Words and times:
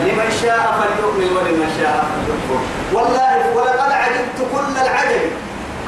لمن 0.00 0.30
شاء 0.42 0.62
فليؤمن 0.78 1.36
ولمن 1.36 1.68
شاء 1.80 2.04
فليكفر. 2.10 2.60
والله 2.92 3.56
ولقد 3.56 3.92
عجبت 3.92 4.38
كل 4.52 4.72
العجب. 4.84 5.30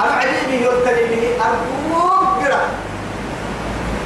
أنا 0.01 0.13
عجيبه 0.13 0.55
يلتني 0.67 1.05
به؟ 1.11 1.25
أرجوك 1.47 2.45
قرأ 2.45 2.63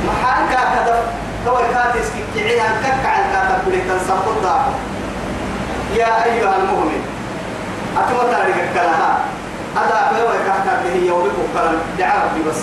محال 0.07 0.49
كذا 0.51 1.03
تو 1.47 1.57
كاتس 1.57 2.09
كيعي 2.35 2.61
أن 2.61 2.75
كك 2.83 3.07
على 3.07 3.25
كاتب 3.33 3.59
كل 3.65 3.79
تنسقط 3.89 4.45
يا 5.97 6.25
أيها 6.25 6.57
المؤمن. 6.57 7.03
أتما 7.99 8.33
تاريخ 8.33 8.57
كلها 8.75 9.19
هذا 9.77 10.13
بلوى 10.13 10.37
كاتب 10.47 10.87
هي 10.93 11.07
يومك 11.07 11.33
كلام. 11.55 11.79
دعاء 11.99 12.31
بس. 12.49 12.61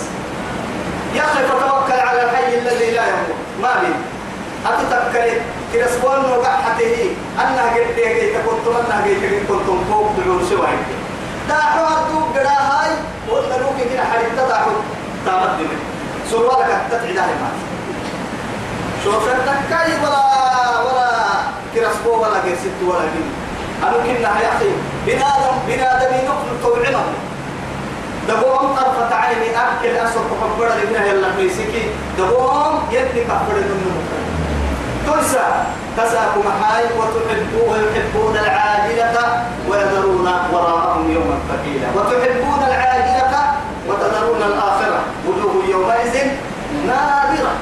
يا 1.14 1.22
أخي 1.22 1.44
فتوكل 1.44 2.00
على 2.08 2.22
الحي 2.22 2.58
الذي 2.58 2.90
لا 2.90 3.02
يموت. 3.08 3.38
ما 3.62 3.72
بين 3.80 3.94
أتتكلم. 4.66 5.42
كرسوان 5.74 6.22
نوقع 6.22 6.56
حتة 6.56 7.10
أنها 7.40 7.74
قد 7.74 7.94
تيجي 7.96 8.32
تكون 8.34 8.76
أنها 8.76 8.98
قد 8.98 9.04
تيجي 9.04 9.40
كنتم 9.40 9.84
فوق 9.90 10.10
دعون 10.18 10.46
سواء 10.50 10.78
دا 11.48 11.54
حوار 11.54 11.98
دوب 12.10 12.36
قدا 12.38 12.50
هاي 12.50 12.90
ولا 13.28 13.56
روك 13.56 13.76
كده 13.90 14.04
حريت 14.04 14.32
تدعو 14.32 14.70
تامد 15.26 15.58
دمي 15.58 15.78
سوالك 16.30 16.80
تتعدى 16.90 17.14
ما 17.40 17.50
شوف 19.04 19.28
التكاي 19.28 19.92
ولا 20.02 20.22
ولا 20.86 21.10
كرسبو 21.74 22.22
ولا 22.22 22.38
كرسيت 22.44 22.78
ولا 22.88 23.00
كده 23.14 23.30
أنا 23.88 23.96
كنا 24.04 24.28
أخي 24.28 24.70
بنادم 25.06 25.56
بنادم 25.68 26.12
نقل 26.26 26.62
توعمه 26.62 27.04
دبوهم 28.28 28.74
طرفة 28.74 29.14
عيني 29.14 29.50
أكل 29.50 29.96
أسر 29.96 30.20
تكبر 30.30 30.68
لبنها 30.82 31.04
يلا 31.06 31.28
ميسكي 31.36 31.82
دبوهم 32.18 32.78
يدني 32.92 33.24
كبر 33.24 33.54
منه 33.54 34.23
تنسى. 35.06 35.46
تساق 35.96 36.34
محاي 36.46 36.84
وتحبون 36.98 37.68
ويحبون 37.70 38.36
العاجلة 38.36 39.16
ويذرون 39.68 40.28
وراءهم 40.52 41.10
يوما 41.10 41.36
ثقيلا 41.48 41.88
وتحبون 41.96 42.60
العاجلة 42.68 43.42
وتذرون 43.88 44.42
الآخرة. 44.42 45.00
وجوه 45.28 45.54
يومئذ 45.70 46.14
نادرة. 46.86 47.52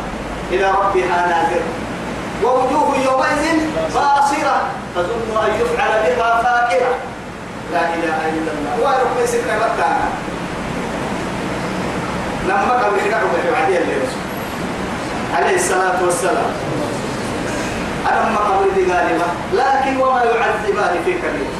إلى 0.53 0.71
ربها 0.71 1.19
نادرة 1.33 1.69
ووجوه 2.45 2.89
يومئذ 3.05 3.45
باصرة 3.95 4.57
تظن 4.95 5.31
أن 5.45 5.51
يفعل 5.61 5.93
بها 6.07 6.43
فاكرة 6.43 6.93
لا 7.73 7.85
إله 7.95 8.19
إلا 8.37 8.51
الله. 8.57 8.73
وأروح 8.83 9.11
مسك 9.23 9.45
مكانا 9.45 10.09
لما 12.49 12.75
قبل 12.85 12.99
الرسول 13.89 14.23
عليه 15.37 15.57
الصلاة 15.57 15.99
والسلام. 16.05 16.53
ما 18.05 18.39
قبل 18.39 18.93
غالبا 18.93 19.27
لكن 19.53 19.97
وما 20.01 20.23
يعذبان 20.25 20.95
في 21.05 21.13
كبير 21.13 21.51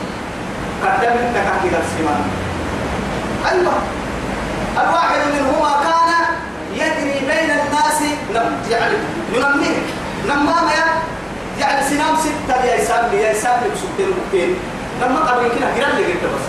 قدم 0.83 1.13
انت 1.27 1.37
كهكذا 1.37 1.83
السمان 1.85 2.23
أيوة. 3.53 3.73
الواحد 4.81 5.19
منهما 5.35 5.73
كان 5.85 6.13
يجري 6.75 7.21
بين 7.27 7.51
الناس 7.51 8.03
يعني 8.71 8.95
ينميه 9.33 9.77
نمامة 10.29 10.73
يعني 11.61 11.89
سنام 11.91 12.17
ستة 12.17 12.65
يا 12.65 12.83
إسام 12.83 13.13
يا 13.15 13.33
إسام 13.33 13.61
بسكتين 13.61 14.09
وكتين 14.17 14.57
لما 15.03 15.19
قبل 15.21 15.49
كده 15.49 15.67
قرر 15.87 15.95
لي 15.97 16.05
قلت 16.05 16.25
بس. 16.25 16.47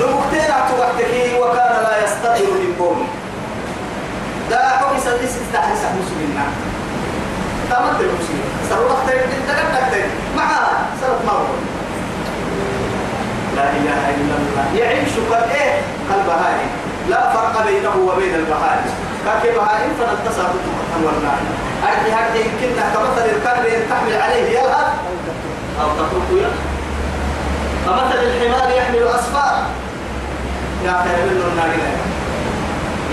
لمكتين 0.00 0.50
أعتقدتك 0.50 1.40
وكان 1.40 1.82
لا 1.82 2.04
يستطيع 2.04 2.48
من 2.54 2.74
قومه 2.78 3.06
لا 4.50 4.68
حكي 4.68 5.00
سدس 5.00 5.36
استحسن 5.46 5.88
مسلمنا. 6.00 6.44
تمت 7.70 8.00
المسلم 8.00 8.40
تيجي 9.06 9.40
تكتك 9.48 10.06
معها 10.36 10.68
سرت 11.00 11.20
مرة 11.26 11.54
لا 13.56 13.62
إله 13.70 14.02
إلا 14.16 14.34
الله 14.40 14.64
يعيش 14.80 15.08
قد 15.30 15.50
إيه 15.54 15.80
البهائم 16.14 16.68
لا 17.08 17.32
فرق 17.32 17.66
بينه 17.66 17.96
وبين 18.08 18.34
البهائم 18.34 18.90
كاكي 19.24 19.50
بهائم 19.56 19.90
فنتصل 19.98 20.42
بالتمتن 20.42 21.00
والنار 21.06 21.38
أرجي 21.84 22.12
هكذا 22.14 22.36
يمكن. 22.36 22.70
كمثل 22.94 23.24
الكلب 23.24 23.88
تحمل 23.90 24.22
عليه 24.22 24.48
يلهث 24.58 24.88
أو 25.82 25.88
تتركه 25.96 26.30
يلهث 26.38 26.58
كمثل 27.86 28.18
الحمار 28.22 28.70
يحمل 28.76 29.02
أسفار 29.08 29.66
يا 30.84 30.92
خير 31.04 31.18
منه 31.26 31.44
النار 31.52 31.70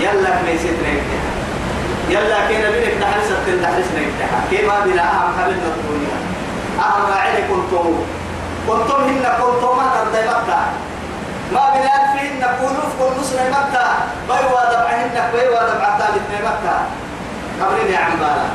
يلا 0.00 0.30
كنيسة 0.42 0.68
نيتها 0.68 1.27
يلا 2.08 2.48
كينا 2.48 2.70
بينك 2.70 2.94
تحرس 3.00 3.28
تحرس 3.62 3.88
نيتها 3.96 4.40
كيما 4.50 4.80
بلا 4.84 5.02
أهم 5.02 5.32
حبلنا 5.38 5.68
الدنيا 5.76 6.18
أهم 6.80 7.02
راعي 7.10 7.42
كنتم 7.42 7.88
كنتم 8.68 9.00
هن 9.08 9.24
كنتم 9.40 9.76
ما 9.76 9.86
تردي 9.94 10.28
مكة. 10.28 10.60
ما 11.52 11.64
بلا 11.74 11.98
كونوا 12.60 12.86
في 12.98 13.20
نصر 13.20 13.36
مكة. 13.50 13.86
بيوا 14.28 14.62
دبعهن 14.72 15.16
بيوا 15.32 15.62
دبع 15.70 15.98
ثالث 15.98 16.26
مكة. 16.44 16.76
قبرين 17.60 17.92
يا 17.92 17.98
عمبالا. 17.98 18.46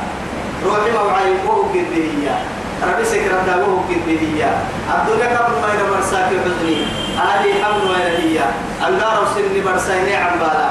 روحي 0.64 0.90
موعي 0.90 1.32
وهو 1.46 1.62
كدهية 1.74 2.36
ربي 2.82 3.04
سكرة 3.04 3.48
وهو 3.60 3.78
كدهية 3.88 4.50
الدنيا 4.94 5.38
قبل 5.38 5.54
ما 5.62 5.68
يدبر 5.74 6.02
ساكي 6.10 6.36
حزني 6.44 6.78
هذه 7.16 7.64
حمل 7.64 7.90
وين 7.90 8.14
هي 8.20 8.40
النار 8.88 9.26
سني 9.34 9.60
برسيني 9.60 10.16
عمبالا. 10.16 10.70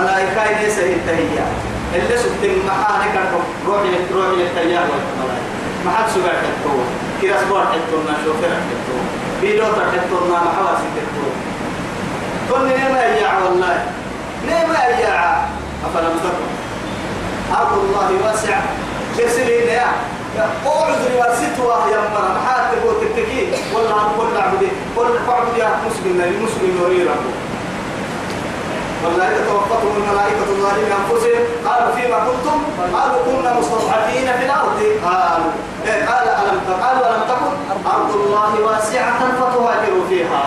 ملائكة 0.00 0.60
ليس 0.62 0.78
هي 0.78 0.94
اللي 1.94 2.16
سبت 2.18 2.42
محانك 2.66 3.14
روحي 3.66 3.88
روحي 4.14 4.42
التيار 4.42 4.82
والملائكة 4.90 5.50
ما 5.84 5.90
حد 5.90 6.04
سبع 6.14 6.32
حتو 6.32 6.70
كده 7.22 7.40
سبور 7.40 7.60
حتو 7.60 7.96
ما 8.06 8.14
شوفر 8.24 8.48
حتو 8.48 8.96
بيلو 9.40 9.64
حتو 9.64 10.16
ما 10.30 10.38
محواسي 10.46 10.86
حتو 10.96 11.24
كل 12.50 12.68
نعمة 12.68 12.98
يا 13.00 13.30
والله. 13.44 13.84
نعمة 14.50 14.84
يا 14.84 15.44
أفلم 15.86 16.14
تكن 16.24 16.50
أرض 17.56 17.72
الله 17.78 18.26
واسعة. 18.26 18.62
كسرين 19.18 19.68
يا 19.68 19.86
اقعد 20.66 20.94
رواستها 21.14 21.88
يا 21.92 22.00
مرة. 22.14 22.30
محات 22.38 22.74
تقول 22.74 22.94
تتكي 23.00 23.48
والله 23.74 24.12
كل 24.18 24.40
عبدي 24.40 24.68
كل 24.96 25.12
عبد 25.32 25.56
يا 25.58 25.70
مسلم 25.86 26.20
المسلم 26.20 26.72
يريد 26.82 27.08
والله 29.04 29.30
توفته 29.48 29.82
الملائكة 29.96 30.48
الظالمين 30.54 30.92
أنفسهم. 31.00 31.42
قالوا 31.66 31.94
فيما 31.96 32.18
كنتم؟ 32.28 32.58
قالوا 32.96 33.20
كنا 33.26 33.50
مستضعفين 33.60 34.26
في 34.38 34.44
الأرض. 34.44 34.78
قالوا. 35.04 35.52
إيه 35.86 36.04
قال 36.10 36.26
ألم 36.28 36.60
قالوا 36.82 37.04
ألم 37.10 37.22
تكن 37.32 37.52
أرض 37.94 38.10
الله 38.14 38.52
واسعة 38.66 39.20
فتهاجروا 39.40 40.04
فيها. 40.08 40.44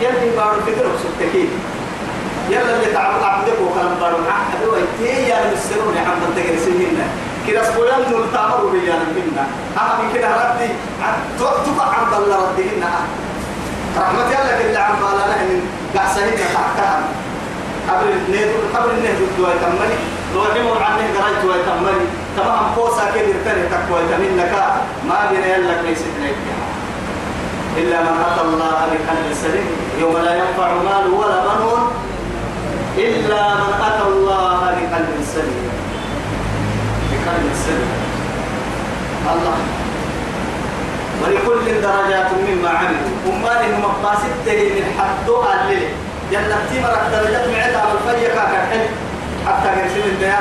يلي 0.00 0.36
بارو 0.36 0.60
فكرة 0.66 0.90
سبتكي 1.02 1.48
يلا 2.50 2.74
اللي 2.76 2.92
تعبد 2.94 3.22
عبدك 3.22 3.58
وكلام 3.64 3.94
بارو 4.00 4.16
عهد 4.16 4.60
ويتي 4.72 5.28
يا 5.28 5.36
المسرون 5.44 5.94
يا 5.96 6.00
عم 6.00 6.20
تجري 6.36 6.58
سنين. 6.58 6.98
كده 7.48 7.62
سبولان 7.64 8.00
نول 8.10 8.24
تامروا 8.32 8.70
بيانا 8.70 9.06
منا 9.16 9.44
أهم 9.78 10.12
كده 10.14 10.28
ردي 10.28 10.68
تقع 11.38 11.88
عبد 12.00 12.14
الله 12.22 12.36
ردهن 12.36 12.84
رحمة 13.98 14.22
الله 14.22 14.58
كده 14.62 14.80
عم 14.80 15.02
قبل 19.40 19.52
النهد 19.52 19.56
الدواء 19.56 19.56
تمني 19.62 19.96
لو 20.34 20.40
عمر 20.40 20.82
عنه 20.82 21.02
قرأت 21.16 21.44
دواء 21.44 21.58
تمني 21.66 22.06
تمام 22.36 22.64
قوسا 22.76 23.04
كبير 23.14 23.34
تاني 23.44 23.62
تقوى 23.72 24.00
تمنك 24.10 24.52
ما 25.08 25.18
بين 25.30 25.42
يلك 25.42 25.80
ليس 25.86 26.02
إلا 27.78 28.00
من 28.02 28.24
أتى 28.26 28.40
الله 28.40 28.76
بقلب 28.90 29.26
سليم. 29.42 29.66
يوم 30.00 30.16
لا 30.16 30.34
ينفع 30.34 30.68
مال 30.72 31.14
ولا 31.14 31.38
بنون 31.46 31.82
إلا 32.98 33.54
من 33.54 33.72
أتى 33.88 34.04
الله 34.08 34.60
بقلب 34.60 35.16
سليم. 35.34 35.70
بقلب 37.10 37.50
سليم. 37.64 37.92
الله. 39.32 39.56
ولكل 41.22 41.66
درجات 41.82 42.30
مما 42.48 42.70
عملوا. 42.70 43.14
أمال 43.26 43.74
هم 43.74 43.82
مقاصد 43.82 44.32
تلي 44.46 44.68
من 44.68 44.84
حدو 44.98 45.42
الليل 45.42 45.88
جنتي 46.32 46.76
مرك 46.82 47.02
درجات 47.12 47.48
معتا 47.48 47.82
والفجر 47.88 48.28
كاكا 48.28 48.60
حل 48.70 48.84
حتى 49.46 49.68
قرسل 49.68 50.08
الدنيا 50.08 50.38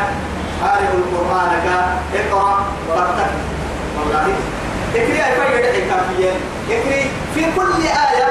عارف 0.63 0.89
القرآن 0.93 1.51
كا 1.65 1.77
اقرأ 2.19 2.65
ورتك 2.89 3.31
والله. 3.97 4.27
اكري 4.95 5.19
أي 5.25 5.31
فجر 5.35 5.61
دحي 5.65 5.81
كافية. 5.89 6.31
اكري 6.69 7.01
في 7.35 7.41
كل 7.55 7.71
آية 7.83 8.27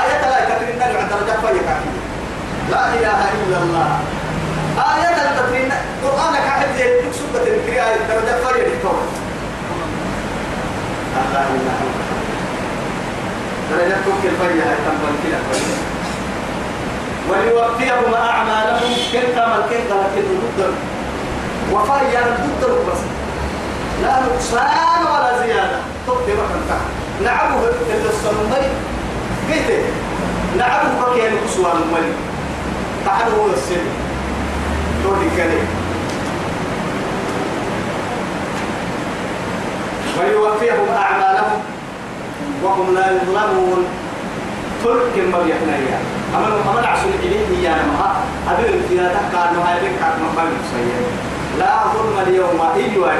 آية 0.00 0.20
لا 0.22 0.96
عن 0.96 1.08
درجات 1.08 1.38
فجر 1.38 1.62
كافية. 1.68 1.98
لا 2.70 2.88
إله 2.94 3.20
إلا 3.44 3.58
الله. 3.62 3.88
آية 4.78 5.16
التفرين 5.30 5.72
قرآن 6.04 6.34
كاحد 6.34 6.66
زي 6.78 7.00
تكسب 7.02 7.26
تذكري 7.34 7.80
آية 7.80 7.96
فجر 8.44 8.66
الكون 8.66 9.02
الله 11.16 11.40
إله 11.40 11.46
إلا 11.54 11.72
الله. 11.72 11.78
درجات 13.70 13.98
توكل 14.04 14.36
هاي 14.60 14.76
تنبل 14.86 15.14
كده 15.24 15.38
فجر 15.50 15.97
وليوفيهم 17.28 18.14
أعمالهم 18.14 18.92
كنت 19.12 19.36
ملكين 19.36 19.84
لكن 19.86 20.24
ضد 20.58 20.74
وفاء 21.72 22.02
يعني 22.12 22.30
بس. 22.88 23.00
لا 24.02 24.20
نقصان 24.20 25.02
ولا 25.06 25.38
زيادة. 25.46 25.78
تنتهى 26.36 26.86
نعبه 27.24 27.54
اللي 27.56 28.08
الصنمري 28.08 28.70
قلت 29.48 29.84
نعبه 30.58 30.88
بكي 31.00 31.28
الكسوان 31.28 31.76
الملي 31.76 32.12
تحت 33.06 33.24
هو 33.38 33.46
السن. 33.46 33.84
تودي 35.04 35.28
كلمة. 35.36 35.68
ويوفيهم 40.18 40.88
أعمالهم. 40.96 41.60
وهم 42.64 42.94
لا 42.94 43.10
يظلمون. 43.10 43.84
تلك 44.84 45.14
ما 45.32 45.38
بيحنايا 45.38 45.98
أما 46.34 46.46
أما 46.70 46.86
عشان 46.88 47.10
إليه 47.22 47.68
يا 47.68 47.74
نما 47.74 48.08
أبي 48.50 48.68
الكيا 48.68 49.08
تكاد 49.08 49.56
ما 49.56 49.62
هاي 49.68 49.80
بك 49.80 50.00
ما 50.36 50.44
بيسوي 50.44 50.92
لا 51.58 51.70
ظلم 51.94 52.18
اليوم 52.26 52.60
أيوة 52.76 53.12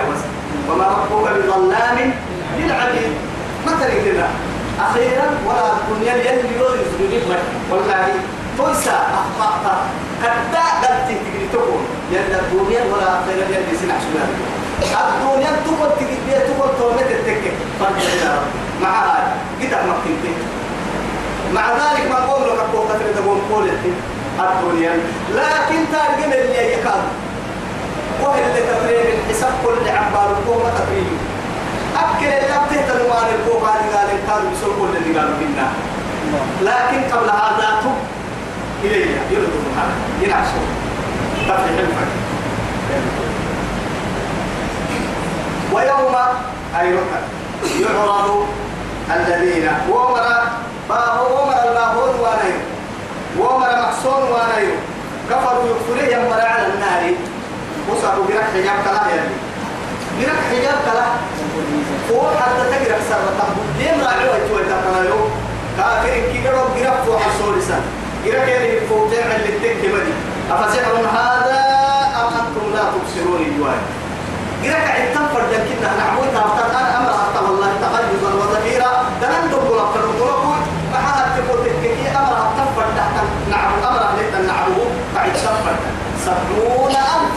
وما 0.70 0.84
ربك 0.86 1.30
بظلام 1.32 2.12
للعبيد. 2.58 3.12
مثل 3.66 4.04
كده 4.04 4.26
أخيرا 4.80 5.26
ولا 5.46 5.72
الدنيا 5.72 6.14
يلي 6.14 6.48
يزرني 6.54 7.20
والله 7.70 8.06
تويسا 8.58 9.06
أخطأت. 9.40 9.78
قد 10.22 11.08
تجري 11.08 11.48
تقول 11.52 11.80
يلا 12.12 12.40
الدنيا 12.40 12.80
ولا 12.92 13.20
أخيرا 13.20 13.44
يلي 13.48 13.78
سنع 13.80 13.94
شمال 13.98 14.30
الدنيا 14.82 15.50
تقول 15.64 15.88
بيها 15.98 16.38
تقول 16.38 16.68
تومت 16.78 17.10
التكة 17.10 17.52
فرق 17.80 18.42
مع 18.82 18.90
هذا 19.04 19.32
قطع 19.62 19.78
مكتبتك 19.82 20.36
مع 21.54 21.72
ذلك 21.72 22.10
ما 22.10 22.16
قوم 22.16 22.42
لك 22.44 22.58
أقول 22.58 22.88
قتل 22.88 23.14
تقول 23.14 23.38
قول 23.52 23.68
الدنيا. 24.40 24.92
لكن 25.34 25.78
تارجم 25.92 26.32
اللي 26.32 26.72
يكاد. 26.72 27.02
وهي 28.22 28.44
اللي 28.44 28.60
تفريم 28.60 29.06
الحساب 29.18 29.52
كل 29.64 29.88
عبار 29.88 30.30
القوة 30.30 30.70
تفريم 30.70 31.18
أكل 31.96 32.26
اللي 32.26 32.58
بتهتم 32.66 33.08
ما 33.08 33.18
القوة 33.34 33.68
هذه 33.68 33.96
قال 33.96 34.08
كانوا 34.26 34.52
يسوي 34.52 34.74
كل 34.80 34.96
اللي 34.96 35.18
قالوا 35.18 35.36
منا. 35.40 35.68
لكن 36.62 37.16
قبل 37.16 37.30
هذا 37.30 37.80
تب 37.82 37.96
إليه 38.84 39.06
يرد 39.30 39.54
هذا 39.76 39.94
ينعشوا. 40.22 40.66
تفريح 41.48 41.78
الفرق 41.78 42.12
ويوم 45.72 46.16
أي 46.80 46.94
يعرض 47.80 48.46
الذين. 49.16 49.68
ومر 50.90 51.32
ومر 51.32 51.58
الباهون 51.68 52.12
وانيو 52.20 52.60
ومر 53.38 53.70
محصون 53.82 54.22
وانيو 54.32 54.74
كفروا 55.30 55.64
يكفروا 55.70 56.12
يمر 56.12 56.40
على 56.40 56.66
النار. 56.66 57.14
وصاروا 57.88 58.24
برك 58.28 58.46
حجاب 58.54 58.78
كلا 58.84 59.02
يلي 59.12 59.36
برك 60.18 60.40
حجاب 60.50 60.78
كلا. 60.86 61.06
فوق 62.08 62.36
حتى 62.36 62.64
تقرأ 62.70 62.98
سرة 63.08 63.40
ليه 63.78 64.04
راعوا 64.04 64.36
يتوى 64.36 64.62
تقرأوا 64.70 65.28
كافر 65.76 66.14
كي 66.32 66.48
قرأوا 66.48 66.68
برك 66.76 66.96
فوق 67.06 67.20
السولسان 67.30 67.82
برك 68.24 68.48
يلي 68.48 68.80
فوق 68.88 69.10
جمع 69.10 69.36
اللي 69.36 69.52
تكي 69.58 69.88
بدي 69.92 70.12
أفسحر 70.50 70.94
هذا 71.16 71.60
أم 72.20 72.32
أنتم 72.40 72.66
لا 72.74 72.82
تبصرون 72.92 73.40
الجوال 73.46 73.80
برك 74.62 74.86
عدتم 74.96 75.24
فرجا 75.34 75.58
كنا 75.68 75.90
نعبود 75.98 76.28
تابتان 76.34 76.67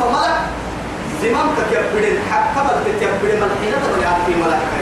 سبعون 0.02 0.16
ألف 0.16 0.42
ملك 1.24 1.32
زمامك 1.34 1.58
يبدين 1.72 2.20
حق 2.32 2.60
قبل 2.60 2.84
تتيبدين 2.86 3.40
ملحينة 3.42 3.78
تبري 3.86 4.06
في 4.26 4.34
ملائكة 4.42 4.82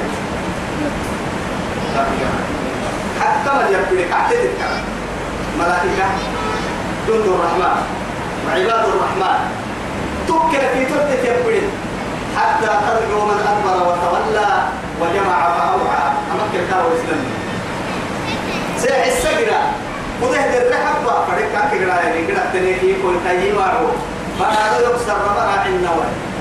حق 3.22 3.48
قبل 3.48 3.74
يبدين 3.74 4.12
أعتدت 4.14 4.52
ملائكة 5.60 6.08
جند 7.08 7.26
الرحمن 7.28 7.82
وعباد 8.48 8.86
الرحمن. 8.90 9.40
تكل 10.28 10.60
في 10.74 10.86
تلك 10.86 11.24
يبدين 11.26 11.70
حتى 12.38 12.68
ترجو 12.68 13.26
من 13.26 13.40
أدبر 13.48 13.78
وتولى 13.88 14.50
وجمع 15.02 15.40
فأوعى. 15.58 16.06
أمك 16.32 16.54
الكار 16.56 16.86
والإسلام 16.86 17.24
سيح 18.78 19.06
السجرة 19.06 19.62
وده 20.22 20.68
الرحبة 20.68 21.26
فريق 21.28 21.52
كاكرا 21.52 21.96
يعني 21.96 22.28
كده 22.28 22.44
تنيكي 22.54 22.94
كل 23.04 23.16
تايي 23.26 23.52
فأنا 24.40 24.80
يكسر 24.80 25.14
ربنا 25.14 25.52
عنا 25.64 25.92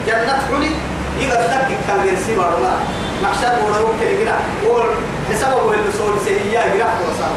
جنة 0.06 0.38
حلي 0.48 0.70
إذا 1.20 1.34
تك 1.46 1.68
كان 1.86 2.06
يرسي 2.08 2.34
بارما 2.36 2.72
محشر 3.22 3.54
ورا 3.64 3.80
وكل 3.80 4.24
كده 4.24 4.34
قول 4.64 4.86
حسابه 5.30 5.72
اللي 5.74 5.92
صور 5.98 6.14
سيئة 6.24 6.76
جرح 6.76 6.94
وصار 7.00 7.36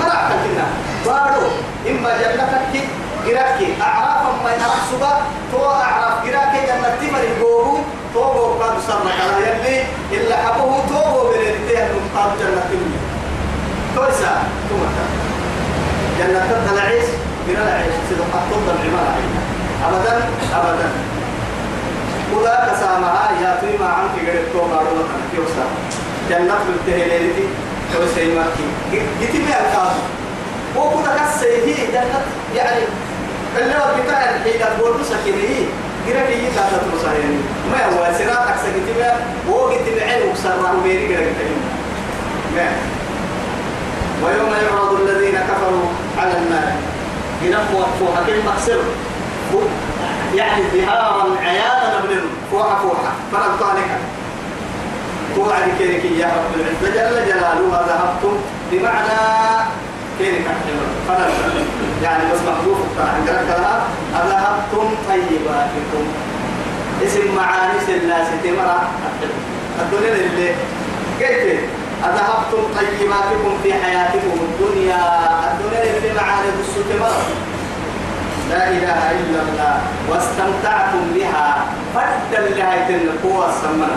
ما 0.00 0.04
راح 0.06 0.28
كنا 0.28 0.66
بارو 1.06 1.46
إما 1.90 2.10
جنتك 2.16 2.88
جراكي 3.26 3.68
أعراف 3.82 4.42
ما 4.44 4.50
ينرح 4.54 4.76
سبا 4.92 5.12
تو 5.52 5.66
أعراف 5.66 6.26
جراكي 6.26 6.66
جنة 6.66 6.96
تمر 7.00 7.24
يقوه 7.24 7.78
تو 8.14 8.20
بو 8.32 8.62
قاد 8.62 8.74
سرنا 8.86 9.10
كلا 9.16 9.48
يلي 9.48 9.82
إلا 10.12 10.36
حبوه 10.36 10.82
تو 10.88 11.28
من 11.30 12.10
قاد 12.16 12.30
جنة 12.38 12.62
تمر 12.70 12.90
تويسا 13.96 14.42
تومتا 14.68 15.06
جنة 16.18 16.72
العيش 16.72 17.05
من 17.48 17.56
العيش 17.62 17.94
سيدو 18.08 18.24
حطوط 18.32 18.64
العمارة 18.74 19.22
أبدا 19.86 20.14
أبدا. 20.54 20.88
ولا 22.34 22.56
كسامها 22.66 23.28
يا 23.42 23.58
فيما 23.60 23.86
عنك 23.86 24.28
قريب 24.28 24.46
تو 24.52 24.60
قارو 24.60 24.96
كيوسا 25.32 25.64
جنة 26.30 26.54
بالتهليلتي 26.66 27.46
تويسا 27.92 28.20
يمكي 28.20 28.66
جيتي 29.20 29.38
بي 29.38 29.44
الكاسو 29.44 30.02
وكذا 30.76 31.12
كسيه 31.18 31.86
جنة 31.92 32.20
يعني 32.56 32.80
اللي 33.58 33.74
هو 33.74 34.02
بتاع 34.02 34.20
الحيدة 34.34 34.66
بقول 34.78 35.04
سكينة 35.04 35.66
قرأ 36.06 36.26
كي 36.26 36.38
يكاد 36.46 36.72
تمسحين 36.82 37.42
ما 37.72 37.84
هو 37.86 38.12
سرات 38.18 38.48
أكسر 38.48 38.70
كتير 38.76 39.04
وقت 39.48 39.86
بعين 39.96 40.30
وكسر 40.30 40.56
وميري 40.74 41.06
قرأ 41.14 41.24
كتير 41.24 41.56
ما. 42.56 42.68
ويوم 44.24 44.52
يعرض 44.62 45.00
الذين 45.00 45.34
كفروا 45.34 45.88
على 46.18 46.32
النار. 46.38 46.72
ينفوا 47.42 47.84
فوحة 48.00 48.22
كلمة 48.26 48.52
سر 48.66 48.80
يعني 50.34 50.62
ظهارا 50.74 51.36
عيانا 51.40 52.00
من 52.10 52.20
فوحة 52.52 52.78
فوحة 52.82 53.12
فنبطانك 53.32 53.90
توعد 55.36 55.62
كيرك 55.78 56.04
يا 56.04 56.26
رب 56.26 56.60
العزة. 56.60 56.94
جل 56.94 57.26
جلاله 57.26 57.86
ذهبتم 57.88 58.36
بمعنى 58.72 59.18
كيرك 60.18 60.44
فنبطانك 61.08 61.66
يعني 62.02 62.24
بس 62.32 62.38
محذوف 62.48 62.78
عند 62.98 63.28
لها 63.28 63.82
أذهبتم 64.14 64.88
طيباتكم 65.08 66.04
اسم 67.06 67.34
معاني 67.36 67.78
الناس 68.02 68.26
تمرة. 68.44 68.88
الدنيا 69.80 70.14
اللي 70.14 70.48
قلت 71.20 71.60
أذهبتم 72.04 72.62
طيباتكم 72.76 73.58
في 73.62 73.74
حياتكم 73.74 74.38
الدنيا 74.48 75.00
اللي 75.60 76.14
معاني 76.16 76.48
السوت 76.60 77.00
مرة 77.00 77.22
لا 78.50 78.62
إله 78.70 79.00
إلا 79.20 79.40
الله 79.46 79.74
واستمتعتم 80.10 81.02
بها 81.14 81.64
فدا 81.94 82.40
لها 82.48 82.88
القوة 82.90 83.48
السمنة 83.50 83.96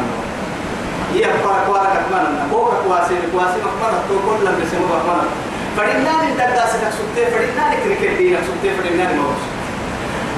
هي 1.14 1.24
فرق 1.24 1.70
ورقة 1.70 2.00
كمان 2.10 2.48
فوق 2.52 2.74
كواسي 2.84 3.16
كواسي 3.32 3.58
مكمنة 3.66 4.00
تو 4.10 4.16
كل 4.26 4.46
لم 4.46 4.56
يسمى 4.64 4.86
مكمنة 4.94 5.30
فرنان 5.78 6.24
الدرس 6.32 6.74
نكسبته 6.84 7.24
فرنان 7.34 7.72
كريكتي 7.84 8.26
نكسبته 8.34 8.70
فرنان 8.78 9.18
موش 9.18 9.42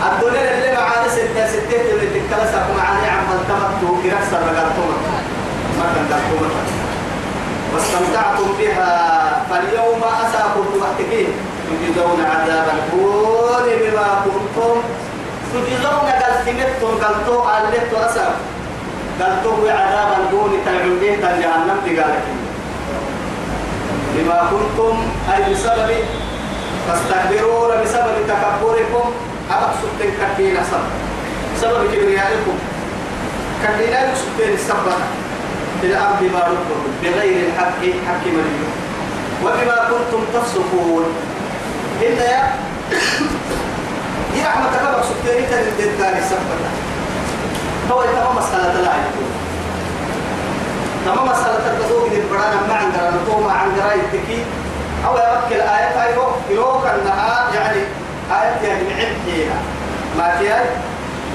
الدنيا 0.08 0.58
اللي 0.58 0.72
معاني 0.78 1.10
ستة 1.10 1.48
ستة 1.48 1.82
اللي 1.94 2.08
تكلسها 2.20 2.68
معاني 2.78 3.08
عم 3.16 3.28
التمتو 3.40 4.02
كرسر 4.04 4.42
رقلتهم 4.48 4.98
ما 5.78 5.86
كان 5.96 6.06
دارتهم 6.10 6.52
واستمتعتم 7.74 8.50
بها 8.60 8.92
فاليوم 9.50 10.02
أساكم 10.04 10.66
وحتكين 10.82 11.28
تجزون 11.72 12.20
عذاب 12.34 12.68
الهون 12.78 13.66
بما 13.82 14.08
كنتم 14.26 14.76
تجزون. 15.54 16.08
قلتمتم 16.22 16.94
قلتو 17.04 17.36
قلتو 17.42 17.98
أساكم 18.06 18.44
قلتو 19.20 19.52
عذاب 19.70 20.10
الهون 20.20 20.52
تلعبين 20.66 21.16
تجهنم 21.22 21.78
تقالك. 21.86 22.26
بما 24.16 24.40
كنتم 24.52 24.96
أي 25.34 25.54
بسبب؟ 25.54 25.90
تستكبرون 26.88 27.72
بسبب 27.84 28.16
تكبركم. 28.28 29.06
أبقى 29.52 29.74
سبتين 29.82 30.12
كتين 30.20 30.58
أسر 30.58 30.84
بسبب 31.56 31.82
كبريائكم 31.94 32.58
أبقى 33.64 34.16
سبتين 34.22 34.54
السبب. 34.54 35.00
في 35.82 35.88
الأرض 35.88 36.22
ما 36.34 36.44
بغير 37.04 37.38
الحق 37.48 37.82
حق 38.08 38.24
مريم 38.26 38.72
وبما 39.44 39.78
كنتم 39.90 40.22
تفسقون. 40.34 41.06
إن 42.02 42.18
يا. 42.18 42.42
يا 44.36 44.48
أحمد 44.48 44.72
تكبر 44.74 45.04
سبتين 45.04 45.46
تنين 45.50 45.90
الدار 45.90 46.14
السبب 46.18 46.62
هو 47.92 48.04
يتمام 48.04 48.36
مسألة 48.36 48.82
لا 48.82 48.92
يكون 49.04 49.30
تمام 51.06 51.26
مسألة 51.30 51.72
التسوق 51.72 52.10
دي 52.10 52.22
برانا 52.32 52.68
ما 52.68 52.74
عندنا 52.76 53.12
نتوما 53.24 53.52
عن 53.52 53.72
قراءة 53.80 53.96
التكي 53.96 54.44
أو 55.08 55.14
يمكن 55.18 55.56
الآية 55.56 55.94
تايرو 55.94 56.24
يروك 56.50 56.84
أنها 56.86 57.50
يعني 57.56 57.80
آية 58.32 58.68
يعني 58.70 58.84
معين 58.84 59.14
فيها. 59.26 59.56
ما 60.18 60.38
فيها؟ 60.40 60.64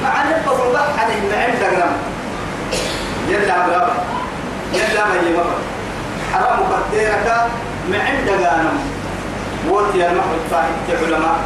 مع 0.02 0.24
نبض 0.24 0.60
البحر 0.66 1.06
من 1.08 1.34
عندك 1.34 1.78
نم 1.78 1.92
يلا 3.28 3.66
برابا 3.66 3.94
يلا 4.74 5.04
ما 5.06 5.14
يمر 5.14 5.50
حرام 6.34 6.58
قديرك 6.72 7.46
من 7.88 8.00
عندك 8.00 8.50
نم 9.66 9.72
وتي 9.72 10.06
المحمد 10.06 10.40
فاهم 10.50 10.74
علماء. 11.06 11.38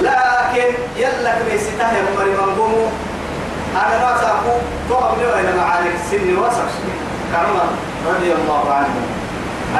لكن 0.00 0.74
يلا 0.96 1.32
كميسته 1.38 1.92
يا 1.92 2.02
مريم 2.18 2.36
قوموا 2.58 2.88
أنا 3.76 3.98
ما 4.04 4.20
سأقول 4.20 4.60
طعم 4.90 5.20
له 5.20 5.40
إلى 5.40 5.56
معارك 5.56 5.94
سن 6.10 6.38
وسط 6.38 6.70
كعمر 7.32 7.68
رضي 8.06 8.32
الله 8.32 8.74
عنه. 8.74 8.94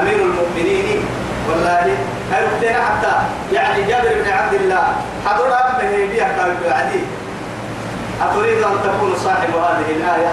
أمير 0.01 0.17
المؤمنين. 0.17 1.05
والله 1.49 1.97
هل 2.33 2.45
حتى 2.75 3.15
يعني 3.53 3.83
جابر 3.83 4.23
بن 4.25 4.31
عبد 4.31 4.55
الله. 4.55 4.85
حضر 5.27 5.47
أمه 5.47 6.07
بها 6.13 6.43
قال 6.43 6.73
عدي. 6.73 7.01
أتريد 8.23 8.63
أن 8.63 8.77
تكون 8.85 9.15
صاحب 9.25 9.51
هذه 9.55 9.91
الآية؟ 9.97 10.33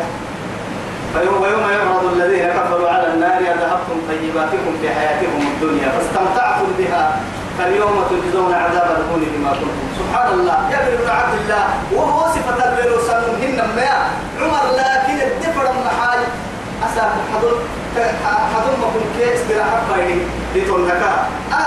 ويوم 1.16 1.64
يعرض 1.72 2.14
الذين 2.14 2.48
كفروا 2.48 2.90
على 2.90 3.08
النار 3.14 3.42
ذهبتم 3.42 3.98
طيباتكم 4.10 4.74
في 4.82 4.90
حياتكم 4.90 5.42
الدنيا 5.42 5.90
فاستمتعتم 5.90 6.68
بها 6.78 7.20
فاليوم 7.60 8.04
تجزون 8.10 8.54
عذاب 8.54 8.88
الهون 8.98 9.22
بما 9.34 9.52
كنتم. 9.52 9.88
سبحان 10.00 10.28
الله 10.40 10.58
يا 10.72 10.78
ابن 10.88 11.10
عبد 11.10 11.34
الله 11.42 11.64
وهو 11.92 12.20
صفة 12.36 12.56
البر 12.70 12.98
وسلمهن 12.98 13.58
ما 13.76 13.90
عمر 14.42 14.66
لكن 14.82 15.18
الدفر 15.28 15.62
المحال 15.72 16.20
أساك 16.86 17.12
حضر 17.34 17.54
حضر 18.54 18.72
ما 18.82 18.88
كنت 18.94 19.16
استراحة 19.34 19.80
بايني 19.90 20.22
لتنك 20.56 21.02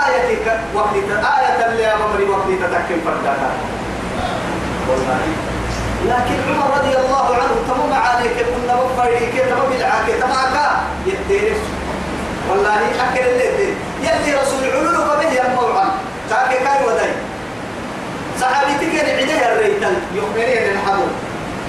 آية 0.07 0.37
وقت 0.75 0.93
آية 1.37 1.65
اللي 1.69 1.85
أمري 1.85 2.23
وقت 2.29 2.47
تتكلم 2.61 3.01
فردك 3.05 3.39
والله. 4.89 5.19
لكن 6.05 6.35
عمر 6.49 6.77
رضي 6.77 6.97
الله 6.97 7.25
عنه 7.35 7.55
تمام 7.67 7.93
عليك 8.01 8.37
كنا 8.37 8.75
بفريك 8.75 9.45
تمام 9.49 9.69
بالعاك 9.71 10.07
تماك 10.21 10.55
يديرس 11.05 11.61
والله 12.49 12.79
أكل 13.05 13.19
اللي 13.27 13.73
يلي 14.01 14.31
رسول 14.41 14.63
علولك 14.73 15.17
به 15.19 15.31
يموعا 15.31 15.72
تاكي 16.33 16.63
كاي 16.63 16.85
وداي. 16.87 17.13
صحابي 18.41 18.73
تكين 18.81 19.05
عديه 19.17 19.53
الريتل 19.53 19.95
يؤمنين 20.15 20.63
الحضر 20.71 21.09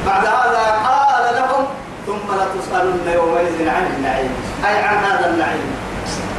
بعد 0.06 0.26
هذا 0.26 0.64
قال 0.88 1.34
لهم 1.34 1.64
ثم 2.06 2.26
لتسألن 2.40 3.08
يومئذ 3.14 3.68
عن 3.68 3.86
النعيم. 3.96 4.32
أي 4.64 4.76
عن 4.78 4.96
هذا 5.04 5.30
النعيم. 5.30 5.68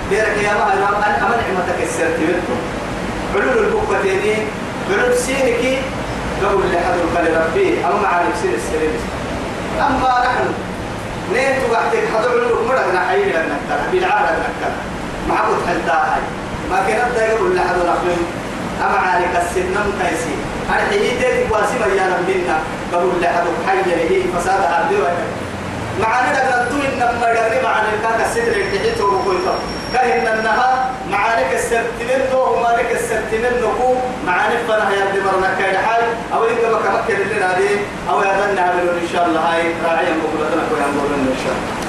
ديرك 0.09 0.37
يا 0.43 0.53
ما 0.53 0.73
أن 0.73 1.13
أمن 1.23 1.37
نعمتك 1.41 1.83
السرت 1.83 2.19
منكم؟ 2.19 2.59
علول 3.35 3.65
البكتين 3.65 4.47
علول 4.91 5.17
سينك. 5.17 5.83
قبل 6.43 6.77
حضر 6.85 7.03
قال 7.15 7.25
ربي 7.41 7.85
أو 7.85 7.97
مع 7.97 8.21
نفسي 8.21 8.55
السرير؟ 8.55 8.99
أما 9.79 10.23
نحن 10.25 10.47
نيت 11.33 11.71
وقتك 11.71 12.03
حضر 12.13 12.29
علول 12.29 12.67
مرة 12.67 12.85
نحيي 12.95 13.23
لأنك 13.31 13.59
بالعادة 13.91 14.31
نكتب 14.31 14.73
معبود 15.29 15.57
حلتاها 15.67 16.17
ما 16.69 16.83
كانت 16.87 17.15
دا 17.15 17.27
يقول 17.27 17.55
لحد 17.55 17.79
رحمن 17.91 18.19
أما 18.81 18.97
عليك 18.97 19.35
السنم 19.43 19.87
تيسي 19.99 20.35
أرحيه 20.69 21.09
تيتي 21.19 21.51
واسي 21.51 21.75
مجانا 21.83 22.17
منا 22.27 22.57
قبل 22.93 23.09
لحد 23.21 23.45
حي 23.67 23.81
له 23.89 24.23
فساد 24.33 24.61
عبدي 24.73 24.97
معنا 26.01 26.31
نقلتو 26.33 26.77
إنما 26.87 27.27
يقرب 27.27 27.63
معنا 27.63 27.89
كاك 28.03 28.25
السدر 28.25 28.55
التحيط 28.55 29.01
وقلت 29.01 29.47
كهن 29.93 30.27
النها 30.39 30.89
معانك 31.11 31.53
السرتمين 31.53 32.21
دو 32.31 32.39
ومالك 32.53 32.91
السرتمين 32.91 33.53
نكو 33.63 33.95
معانك 34.27 34.59
فنها 34.67 34.91
يبدي 34.91 35.19
مرنا 35.25 35.55
كاين 35.59 35.77
حال. 35.77 36.03
أو 36.33 36.43
إنك 36.43 36.65
بك 36.73 36.85
مكة 36.95 37.13
لنا 37.13 37.57
دي 37.57 37.69
أو 38.09 38.21
يدن 38.21 38.55
نعمل 38.55 38.89
إن 39.03 39.07
شاء 39.13 39.25
الله. 39.25 39.39
هاي 39.39 39.61
راعيا 39.85 40.13
مقولتنا 40.19 40.63
كوي 40.69 40.79
إن 40.79 41.37
شاء 41.43 41.53
الله. 41.55 41.84